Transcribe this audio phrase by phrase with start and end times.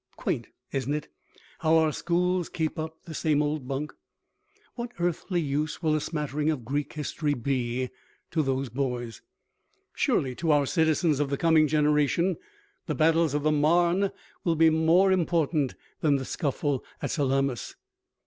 [0.17, 1.09] Quaint, isn't it,
[1.59, 3.93] how our schools keep up the same old bunk!
[4.73, 7.91] What earthly use will a smattering of Greek history be
[8.31, 9.21] to those boys?
[9.93, 12.37] Surely to our citizens of the coming generation
[12.87, 14.09] the battles of the Marne
[14.43, 17.75] will be more important than the scuffle at Salamis.